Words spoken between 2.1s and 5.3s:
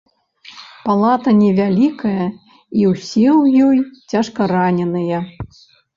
і ўсе ў ёй цяжкараненыя.